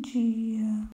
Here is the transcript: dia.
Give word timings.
dia. 0.00 0.86